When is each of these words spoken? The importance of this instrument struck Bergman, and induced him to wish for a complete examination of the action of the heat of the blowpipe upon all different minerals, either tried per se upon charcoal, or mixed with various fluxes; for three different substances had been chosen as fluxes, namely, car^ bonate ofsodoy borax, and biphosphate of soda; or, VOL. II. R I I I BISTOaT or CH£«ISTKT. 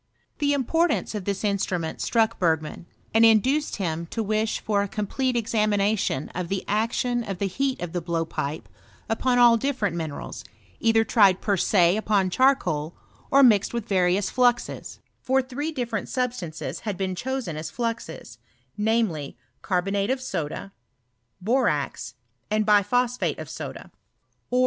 The 0.39 0.53
importance 0.53 1.13
of 1.13 1.25
this 1.25 1.43
instrument 1.43 2.01
struck 2.01 2.39
Bergman, 2.39 2.87
and 3.13 3.23
induced 3.23 3.75
him 3.75 4.07
to 4.07 4.23
wish 4.23 4.59
for 4.59 4.81
a 4.81 4.87
complete 4.87 5.35
examination 5.35 6.29
of 6.29 6.47
the 6.47 6.65
action 6.67 7.23
of 7.23 7.37
the 7.37 7.45
heat 7.45 7.79
of 7.83 7.93
the 7.93 8.01
blowpipe 8.01 8.67
upon 9.07 9.37
all 9.37 9.57
different 9.57 9.95
minerals, 9.95 10.43
either 10.79 11.03
tried 11.03 11.39
per 11.39 11.55
se 11.55 11.97
upon 11.97 12.31
charcoal, 12.31 12.95
or 13.29 13.43
mixed 13.43 13.75
with 13.75 13.87
various 13.87 14.31
fluxes; 14.31 14.97
for 15.21 15.39
three 15.39 15.71
different 15.71 16.09
substances 16.09 16.79
had 16.79 16.97
been 16.97 17.13
chosen 17.13 17.55
as 17.55 17.69
fluxes, 17.69 18.39
namely, 18.75 19.37
car^ 19.63 19.85
bonate 19.85 20.09
ofsodoy 20.09 20.71
borax, 21.39 22.15
and 22.49 22.65
biphosphate 22.65 23.37
of 23.37 23.47
soda; 23.47 23.51
or, 23.69 23.69
VOL. 23.69 23.69
II. 23.69 23.69
R 23.69 23.69
I 23.69 23.79
I 23.81 23.85
I 23.85 23.85
BISTOaT 23.85 23.89
or 24.49 24.57
CH£«ISTKT. 24.57 24.59